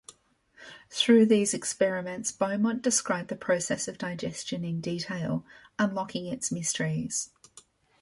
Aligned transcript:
Through 0.89 1.27
these 1.27 1.53
experiments, 1.53 2.31
Beaumont 2.31 2.81
described 2.81 3.27
the 3.29 3.35
process 3.35 3.87
of 3.87 3.99
digestion 3.99 4.63
in 4.65 4.81
detail, 4.81 5.45
unlocking 5.77 6.25
its 6.25 6.51
mysteries. 6.51 7.29